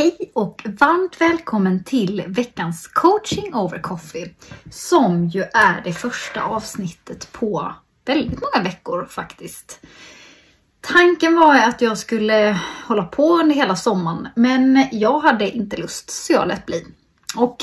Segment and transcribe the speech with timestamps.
[0.00, 4.34] Hej och varmt välkommen till veckans coaching over coffee
[4.70, 9.80] som ju är det första avsnittet på väldigt många veckor faktiskt.
[10.80, 16.10] Tanken var att jag skulle hålla på under hela sommaren men jag hade inte lust
[16.10, 16.86] så jag lät bli.
[17.36, 17.56] Och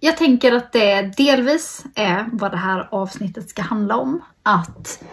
[0.00, 4.22] jag tänker att det delvis är vad det här avsnittet ska handla om.
[4.42, 5.04] Att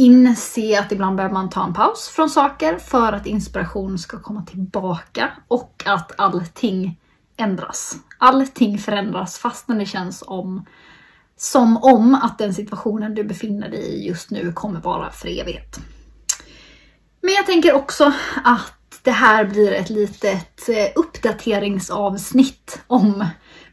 [0.00, 4.42] inse att ibland behöver man ta en paus från saker för att inspiration ska komma
[4.42, 7.00] tillbaka och att allting
[7.36, 7.96] ändras.
[8.18, 10.66] Allting förändras fastän det känns om,
[11.36, 15.80] som om att den situationen du befinner dig i just nu kommer vara för evigt.
[17.20, 18.12] Men jag tänker också
[18.44, 23.26] att det här blir ett litet eh, uppdateringsavsnitt om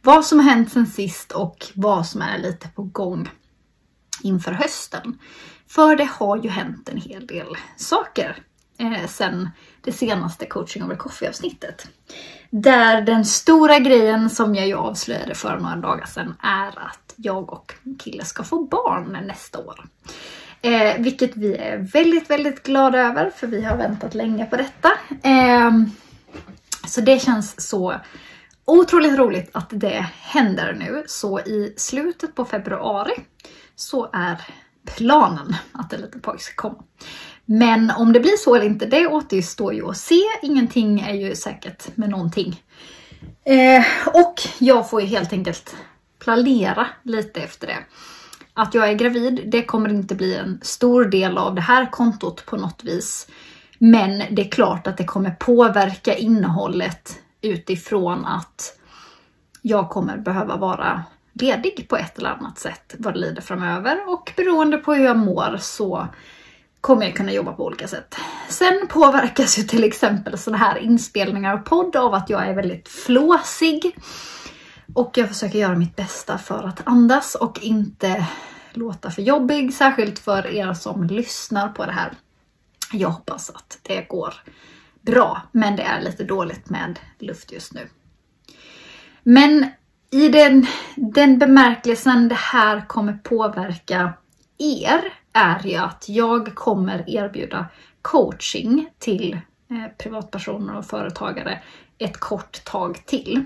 [0.04, 3.30] vad som har hänt sen sist och vad som är lite på gång
[4.24, 5.20] inför hösten.
[5.68, 8.38] För det har ju hänt en hel del saker
[8.78, 9.50] eh, sen
[9.82, 11.88] det senaste coaching over coffee avsnittet.
[12.50, 17.54] Där den stora grejen som jag ju avslöjade för några dagar sedan är att jag
[17.54, 19.86] och min kille ska få barn nästa år.
[20.62, 24.92] Eh, vilket vi är väldigt, väldigt glada över för vi har väntat länge på detta.
[25.24, 25.72] Eh,
[26.88, 27.96] så det känns så
[28.66, 31.04] otroligt roligt att det händer nu.
[31.08, 33.14] Så i slutet på februari
[33.76, 34.42] så är
[34.96, 36.84] planen att en liten pojke ska komma.
[37.46, 40.22] Men om det blir så eller inte, det återstår ju att se.
[40.42, 42.64] Ingenting är ju säkert med någonting.
[43.46, 45.76] Eh, och jag får ju helt enkelt
[46.20, 47.78] planera lite efter det.
[48.54, 52.46] Att jag är gravid, det kommer inte bli en stor del av det här kontot
[52.46, 53.28] på något vis.
[53.78, 58.78] Men det är klart att det kommer påverka innehållet utifrån att
[59.62, 61.04] jag kommer behöva vara
[61.42, 65.18] ledig på ett eller annat sätt vad det lider framöver och beroende på hur jag
[65.18, 66.08] mår så
[66.82, 68.16] kommer jag kunna jobba på olika sätt.
[68.50, 72.90] Sen påverkas ju till exempel sådana här inspelningar och podd av att jag är väldigt
[72.90, 73.96] flåsig.
[74.94, 78.28] Och jag försöker göra mitt bästa för att andas och inte
[78.74, 82.14] låta för jobbig, särskilt för er som lyssnar på det här.
[82.92, 84.34] Jag hoppas att det går
[85.02, 87.90] bra, men det är lite dåligt med luft just nu.
[89.24, 89.66] Men
[90.10, 94.14] i den, den bemärkelsen det här kommer påverka
[94.58, 97.66] er är ju att jag kommer erbjuda
[98.02, 99.34] coaching till
[99.70, 101.62] eh, privatpersoner och företagare
[101.98, 103.46] ett kort tag till.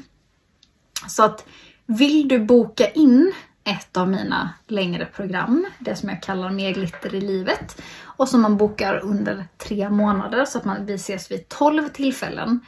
[1.07, 1.45] Så att
[1.85, 3.33] vill du boka in
[3.63, 8.41] ett av mina längre program, det som jag kallar Mer glitter i livet och som
[8.41, 12.59] man bokar under tre månader så att man, vi ses vid 12 tillfällen.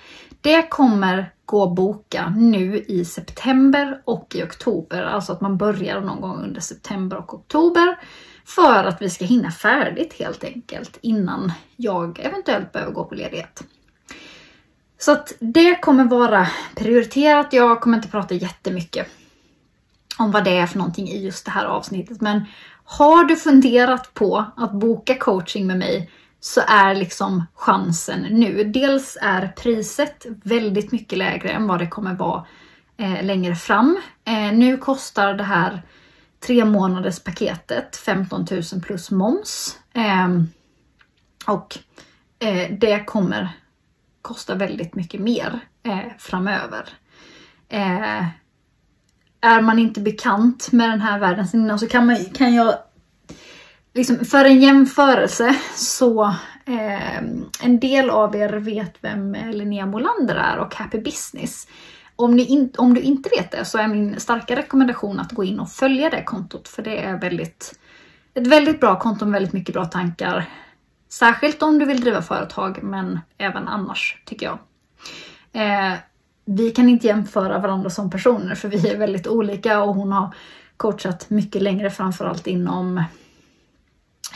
[0.41, 6.01] Det kommer gå att boka nu i september och i oktober, alltså att man börjar
[6.01, 7.99] någon gång under september och oktober
[8.45, 13.63] för att vi ska hinna färdigt helt enkelt innan jag eventuellt behöver gå på ledighet.
[14.97, 17.53] Så att det kommer vara prioriterat.
[17.53, 19.07] Jag kommer inte prata jättemycket
[20.17, 22.21] om vad det är för någonting i just det här avsnittet.
[22.21, 22.45] Men
[22.83, 28.63] har du funderat på att boka coaching med mig så är liksom chansen nu.
[28.63, 32.45] Dels är priset väldigt mycket lägre än vad det kommer vara
[32.97, 33.99] eh, längre fram.
[34.25, 35.81] Eh, nu kostar det här
[36.47, 39.77] tre månaders paketet 15 000 plus moms.
[39.93, 40.29] Eh,
[41.47, 41.77] och
[42.39, 43.49] eh, det kommer
[44.21, 46.89] kosta väldigt mycket mer eh, framöver.
[47.69, 48.25] Eh,
[49.43, 52.75] är man inte bekant med den här världen innan så kan, man, kan jag
[53.93, 56.23] liksom, för en jämförelse så
[56.65, 57.17] eh,
[57.61, 61.67] en del av er vet vem Linnea Molander är och Happy Business.
[62.15, 65.43] Om, ni in, om du inte vet det så är min starka rekommendation att gå
[65.43, 67.79] in och följa det kontot för det är väldigt,
[68.33, 70.49] ett väldigt bra konto med väldigt mycket bra tankar.
[71.09, 74.59] Särskilt om du vill driva företag men även annars tycker jag.
[75.53, 75.93] Eh,
[76.45, 80.35] vi kan inte jämföra varandra som personer för vi är väldigt olika och hon har
[80.77, 82.97] coachat mycket längre framförallt inom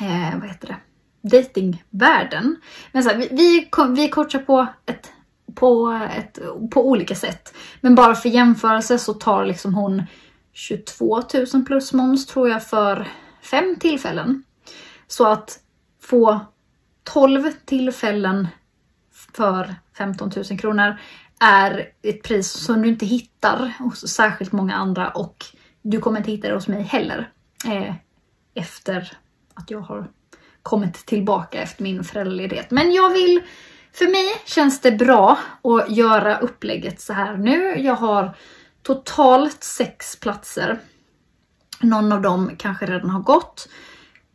[0.01, 0.75] eh, vad heter det?
[1.21, 2.56] datingvärlden.
[2.92, 5.12] Men så här, vi, vi, vi coachar på, ett,
[5.56, 6.39] på, ett,
[6.71, 7.54] på olika sätt.
[7.81, 10.03] Men bara för jämförelse så tar liksom hon
[10.53, 11.21] 22
[11.53, 13.07] 000 plus moms tror jag för
[13.42, 14.44] fem tillfällen.
[15.07, 15.60] Så att
[16.01, 16.39] få
[17.03, 18.48] 12 tillfällen
[19.33, 21.00] för 15 000 kronor
[21.39, 25.45] är ett pris som du inte hittar hos särskilt många andra och
[25.81, 27.31] du kommer inte hitta det hos mig heller.
[27.66, 27.95] Eh,
[28.54, 29.18] efter
[29.54, 30.07] att jag har
[30.63, 32.72] kommit tillbaka efter min föräldraledighet.
[32.72, 33.42] Men jag vill,
[33.94, 37.80] för mig känns det bra att göra upplägget så här nu.
[37.80, 38.36] Jag har
[38.84, 40.80] totalt sex platser.
[41.81, 43.69] Någon av dem kanske redan har gått.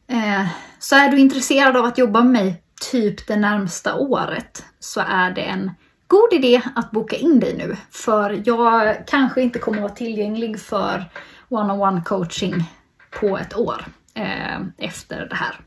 [0.06, 0.46] Eh,
[0.78, 5.30] så är du intresserad av att jobba med mig typ det närmsta året så är
[5.30, 5.70] det en
[6.12, 7.76] god idé att boka in dig nu.
[7.90, 11.04] För jag kanske inte kommer vara tillgänglig för
[11.48, 12.64] one-on-one coaching
[13.20, 15.60] på ett år eh, efter det här.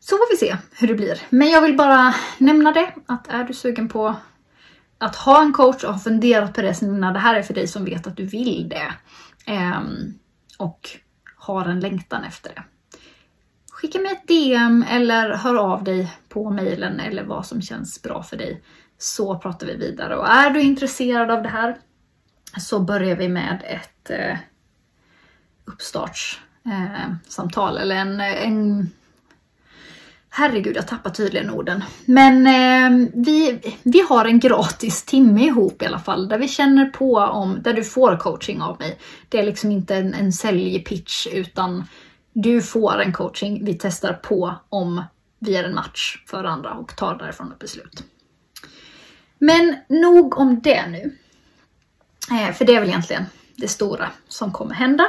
[0.00, 1.20] Så får vi se hur det blir.
[1.28, 4.16] Men jag vill bara nämna det, att är du sugen på
[4.98, 7.54] att ha en coach och har funderat på det sen innan, det här är för
[7.54, 8.92] dig som vet att du vill det.
[9.52, 9.80] Eh,
[10.58, 10.88] och
[11.36, 12.62] har en längtan efter det.
[13.80, 18.22] Skicka mig ett DM eller hör av dig på mejlen eller vad som känns bra
[18.22, 18.62] för dig.
[18.98, 20.16] Så pratar vi vidare.
[20.16, 21.76] Och är du intresserad av det här
[22.56, 24.36] så börjar vi med ett eh,
[25.64, 28.90] uppstartssamtal eh, eller en, en
[30.30, 31.84] Herregud, jag tappar tydligen orden.
[32.04, 36.86] Men eh, vi, vi har en gratis timme ihop i alla fall, där vi känner
[36.86, 38.98] på om, där du får coaching av mig.
[39.28, 41.84] Det är liksom inte en, en säljpitch, utan
[42.42, 43.64] du får en coaching.
[43.64, 45.02] Vi testar på om
[45.38, 48.04] vi är en match för andra och tar därifrån ett beslut.
[49.38, 51.16] Men nog om det nu.
[52.30, 53.24] Eh, för det är väl egentligen
[53.56, 55.06] det stora som kommer hända.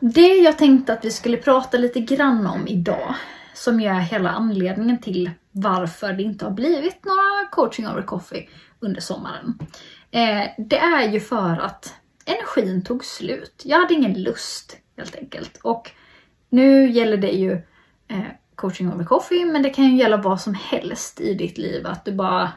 [0.00, 3.14] Det jag tänkte att vi skulle prata lite grann om idag,
[3.54, 8.48] som ju är hela anledningen till varför det inte har blivit några coaching over coffee
[8.80, 9.58] under sommaren.
[10.10, 11.94] Eh, det är ju för att
[12.24, 13.62] energin tog slut.
[13.64, 15.58] Jag hade ingen lust helt enkelt.
[15.62, 15.92] Och
[16.50, 17.52] nu gäller det ju
[18.08, 18.24] eh,
[18.54, 21.86] coaching over coffee, men det kan ju gälla vad som helst i ditt liv.
[21.86, 22.52] Att du bara...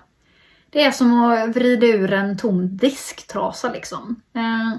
[0.69, 4.21] Det är som att vrida ur en tom disktrasa liksom.
[4.35, 4.77] Eh,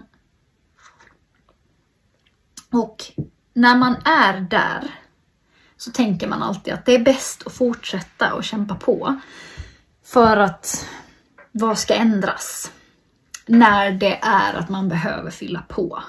[2.73, 2.97] och
[3.53, 4.91] när man är där
[5.77, 9.21] så tänker man alltid att det är bäst att fortsätta och kämpa på.
[10.05, 10.87] För att
[11.53, 12.73] vad ska ändras?
[13.47, 16.03] När det är att man behöver fylla på.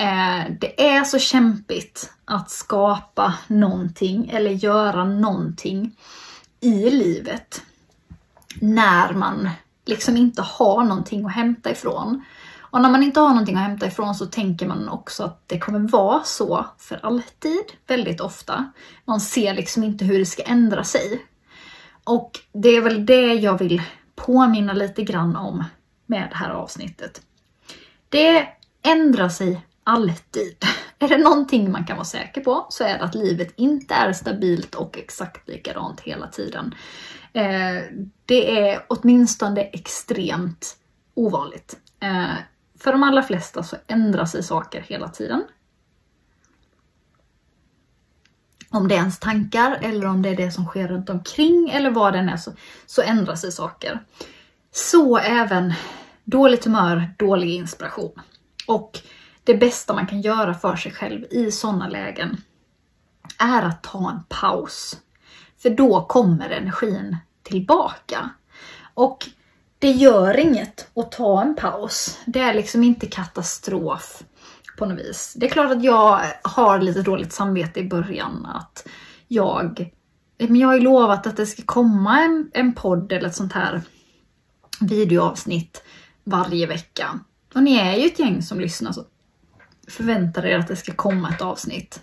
[0.00, 5.96] Eh, det är så kämpigt att skapa någonting eller göra någonting
[6.60, 7.62] i livet
[8.60, 9.50] när man
[9.86, 12.24] liksom inte har någonting att hämta ifrån.
[12.60, 15.58] Och när man inte har någonting att hämta ifrån så tänker man också att det
[15.58, 18.72] kommer vara så för alltid, väldigt ofta.
[19.04, 21.26] Man ser liksom inte hur det ska ändra sig.
[22.04, 23.82] Och det är väl det jag vill
[24.16, 25.64] påminna lite grann om
[26.06, 27.22] med det här avsnittet.
[28.08, 28.48] Det
[28.82, 30.60] ändrar sig alltid.
[30.60, 30.64] Typ.
[30.98, 34.12] Är det någonting man kan vara säker på så är det att livet inte är
[34.12, 36.74] stabilt och exakt likadant hela tiden.
[37.32, 37.82] Eh,
[38.26, 40.76] det är åtminstone extremt
[41.14, 41.76] ovanligt.
[42.00, 42.34] Eh,
[42.78, 45.44] för de allra flesta så ändrar sig saker hela tiden.
[48.70, 51.90] Om det är ens tankar eller om det är det som sker runt omkring eller
[51.90, 52.52] vad det än är så,
[52.86, 54.00] så ändrar sig saker.
[54.72, 55.72] Så även
[56.24, 58.20] dåligt humör, dålig inspiration.
[58.66, 59.00] Och
[59.44, 62.36] det bästa man kan göra för sig själv i sådana lägen
[63.38, 64.96] är att ta en paus.
[65.58, 68.30] För då kommer energin tillbaka.
[68.94, 69.28] Och
[69.78, 72.18] det gör inget att ta en paus.
[72.26, 74.22] Det är liksom inte katastrof
[74.78, 75.34] på något vis.
[75.36, 78.88] Det är klart att jag har lite dåligt samvete i början att
[79.28, 79.90] jag
[80.48, 83.52] men jag har ju lovat att det ska komma en, en podd eller ett sånt
[83.52, 83.82] här
[84.80, 85.82] videoavsnitt
[86.24, 87.20] varje vecka.
[87.54, 89.04] Och ni är ju ett gäng som lyssnar så
[89.90, 92.00] förväntar er att det ska komma ett avsnitt.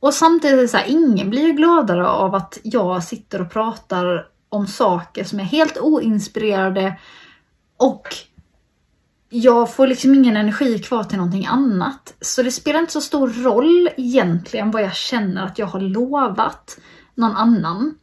[0.00, 4.66] Och samtidigt så här, ingen blir ju gladare av att jag sitter och pratar om
[4.66, 6.98] saker som är helt oinspirerade
[7.76, 8.08] och
[9.28, 12.14] jag får liksom ingen energi kvar till någonting annat.
[12.20, 16.78] Så det spelar inte så stor roll egentligen vad jag känner att jag har lovat
[17.14, 17.94] någon annan.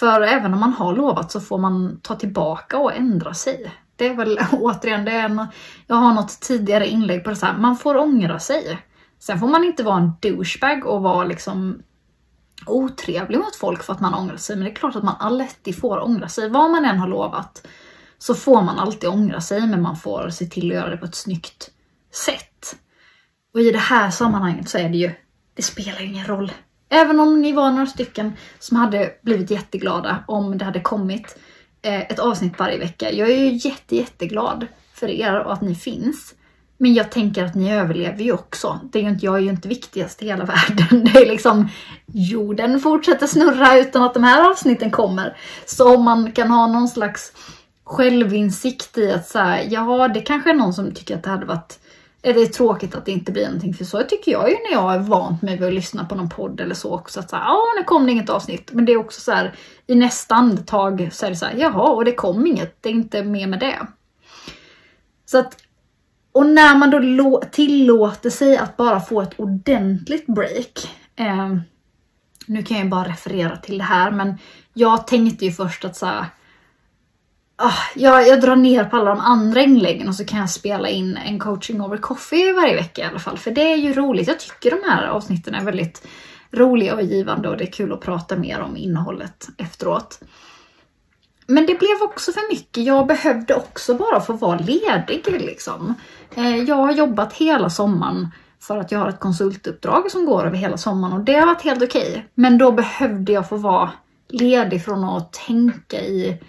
[0.00, 3.72] För även om man har lovat så får man ta tillbaka och ändra sig.
[4.00, 5.46] Det är väl återigen, det är en,
[5.86, 8.78] jag har något tidigare inlägg på det så här, man får ångra sig.
[9.18, 11.82] Sen får man inte vara en douchebag och vara liksom
[12.66, 14.56] otrevlig mot folk för att man ångrar sig.
[14.56, 16.48] Men det är klart att man alltid får ångra sig.
[16.48, 17.66] Vad man än har lovat
[18.18, 21.06] så får man alltid ångra sig, men man får se till att göra det på
[21.06, 21.70] ett snyggt
[22.12, 22.76] sätt.
[23.54, 25.10] Och i det här sammanhanget så är det ju,
[25.54, 26.52] det spelar ingen roll.
[26.88, 31.38] Även om ni var några stycken som hade blivit jätteglada om det hade kommit
[31.82, 33.12] Eh, ett avsnitt varje vecka.
[33.12, 36.34] Jag är ju jätte, jätteglad för er och att ni finns.
[36.78, 38.80] Men jag tänker att ni överlever ju också.
[38.92, 41.04] Det är ju inte, jag är ju inte viktigast i hela världen.
[41.04, 41.68] Det är liksom
[42.06, 45.36] jorden fortsätter snurra utan att de här avsnitten kommer.
[45.66, 47.32] Så om man kan ha någon slags
[47.84, 51.78] självinsikt i att säga, ja det kanske är någon som tycker att det hade varit
[52.22, 54.94] det är tråkigt att det inte blir någonting för så tycker jag ju när jag
[54.94, 57.52] är vant med vid att lyssna på någon podd eller så också att så ja
[57.52, 58.70] ah, nu kom det inget avsnitt.
[58.72, 59.54] Men det är också så här
[59.86, 62.92] i nästa andetag så är det så här, jaha och det kom inget, det är
[62.92, 63.86] inte mer med det.
[65.26, 65.56] Så att,
[66.32, 70.96] och när man då tillåter sig att bara få ett ordentligt break.
[71.16, 71.56] Eh,
[72.46, 74.38] nu kan jag ju bara referera till det här men
[74.74, 76.24] jag tänkte ju först att så här,
[77.60, 80.88] ah, jag, jag drar ner på alla de andra inläggen och så kan jag spela
[80.88, 83.38] in en coaching over coffee varje vecka i alla fall.
[83.38, 84.28] För det är ju roligt.
[84.28, 86.06] Jag tycker de här avsnitten är väldigt
[86.50, 90.20] roliga och givande och det är kul att prata mer om innehållet efteråt.
[91.46, 92.84] Men det blev också för mycket.
[92.84, 95.94] Jag behövde också bara få vara ledig liksom.
[96.34, 98.28] Eh, jag har jobbat hela sommaren
[98.60, 101.62] för att jag har ett konsultuppdrag som går över hela sommaren och det har varit
[101.62, 102.10] helt okej.
[102.10, 102.22] Okay.
[102.34, 103.90] Men då behövde jag få vara
[104.28, 106.42] ledig från att tänka i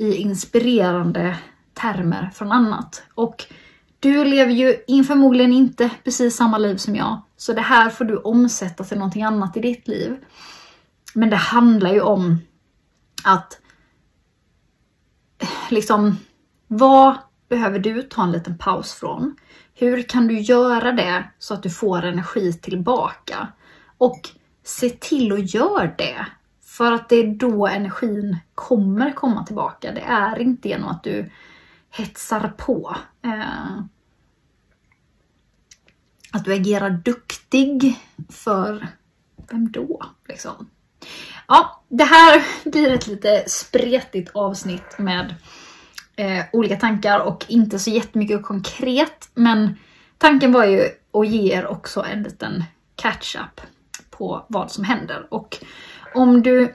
[0.00, 1.38] i inspirerande
[1.74, 3.02] termer från annat.
[3.14, 3.44] Och
[4.00, 7.20] du lever ju förmodligen inte precis samma liv som jag.
[7.36, 10.16] Så det här får du omsätta till någonting annat i ditt liv.
[11.14, 12.38] Men det handlar ju om
[13.24, 13.60] att
[15.42, 16.16] eh, liksom,
[16.66, 17.14] vad
[17.48, 19.36] behöver du ta en liten paus från?
[19.74, 23.48] Hur kan du göra det så att du får energi tillbaka?
[23.98, 24.20] Och
[24.64, 26.26] se till att göra det
[26.70, 29.92] för att det är då energin kommer komma tillbaka.
[29.92, 31.30] Det är inte genom att du
[31.90, 32.96] hetsar på.
[33.22, 33.78] Eh,
[36.32, 37.98] att du agerar duktig
[38.28, 38.86] för
[39.50, 40.02] vem då?
[40.28, 40.70] Liksom.
[41.48, 45.34] Ja, det här blir ett lite spretigt avsnitt med
[46.16, 49.30] eh, olika tankar och inte så jättemycket konkret.
[49.34, 49.74] Men
[50.18, 52.64] tanken var ju att ge er också en liten
[52.96, 53.60] catch-up
[54.10, 55.26] på vad som händer.
[55.30, 55.64] Och
[56.14, 56.74] om du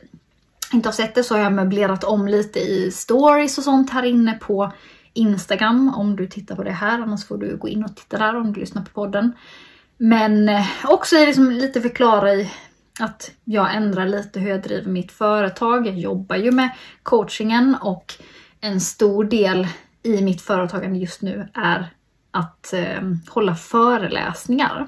[0.74, 4.04] inte har sett det så har jag möblerat om lite i stories och sånt här
[4.04, 4.72] inne på
[5.14, 7.00] Instagram om du tittar på det här.
[7.00, 9.34] Annars får du gå in och titta där om du lyssnar på podden.
[9.98, 12.52] Men eh, också liksom lite förklara i
[13.00, 15.88] att jag ändrar lite hur jag driver mitt företag.
[15.88, 16.70] Jag jobbar ju med
[17.04, 18.14] coachingen och
[18.62, 19.68] en stor del
[20.04, 21.90] i mitt företagande just nu är
[22.32, 24.88] att eh, hålla föreläsningar.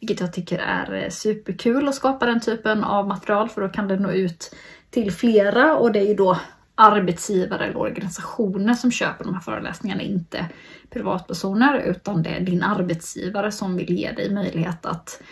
[0.00, 3.88] Vilket jag tycker är eh, superkul att skapa den typen av material för då kan
[3.88, 4.54] det nå ut
[4.90, 6.38] till flera och det är ju då
[6.74, 10.46] arbetsgivare eller organisationer som köper de här föreläsningarna, inte
[10.90, 15.22] privatpersoner utan det är din arbetsgivare som vill ge dig möjlighet att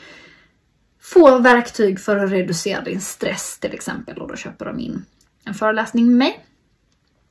[1.00, 5.04] få verktyg för att reducera din stress till exempel och då köper de in
[5.44, 6.44] en föreläsning med mig.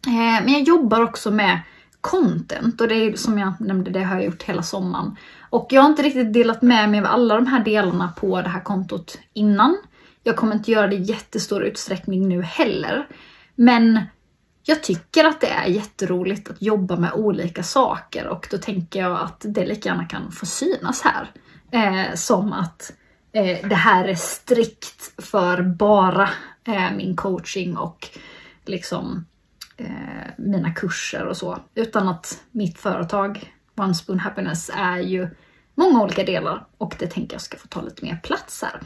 [0.08, 1.60] Eh, men jag jobbar också med
[2.04, 5.16] content och det är som jag nämnde, det har jag gjort hela sommaren.
[5.50, 8.50] Och jag har inte riktigt delat med mig av alla de här delarna på det
[8.50, 9.78] här kontot innan.
[10.24, 13.08] Jag kommer inte göra det i jättestor utsträckning nu heller.
[13.56, 14.00] Men
[14.64, 19.20] jag tycker att det är jätteroligt att jobba med olika saker och då tänker jag
[19.22, 21.32] att det lika gärna kan få synas här.
[21.72, 22.94] Eh, som att
[23.32, 26.30] eh, det här är strikt för bara
[26.68, 28.08] eh, min coaching och
[28.66, 29.26] liksom
[29.78, 29.88] Eh,
[30.38, 31.60] mina kurser och så.
[31.76, 35.28] Utan att mitt företag One Spoon Happiness är ju
[35.76, 38.82] många olika delar och det tänker jag ska få ta lite mer plats här.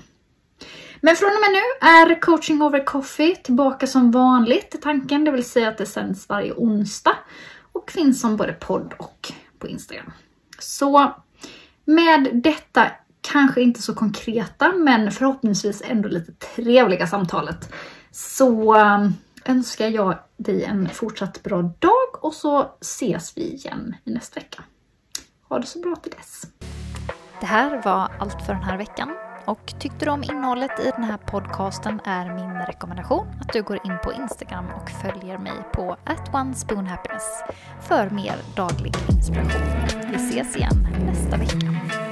[1.02, 5.46] Men från och med nu är coaching over coffee tillbaka som vanligt tanken, det vill
[5.46, 7.16] säga att det sänds varje onsdag
[7.72, 10.12] och finns som både podd och på Instagram.
[10.60, 11.16] Så
[11.86, 12.92] med detta
[13.22, 17.74] kanske inte så konkreta men förhoppningsvis ändå lite trevliga samtalet
[18.12, 19.14] så ehm,
[19.48, 24.64] önskar jag dig en fortsatt bra dag och så ses vi igen i nästa vecka.
[25.50, 26.42] Ha det så bra till dess.
[27.40, 29.16] Det här var allt för den här veckan.
[29.46, 33.80] Och tyckte du om innehållet i den här podcasten är min rekommendation att du går
[33.84, 35.98] in på Instagram och följer mig på
[36.34, 37.44] @onespoonhappiness
[37.82, 39.62] för mer daglig inspiration.
[40.10, 42.07] Vi ses igen nästa vecka.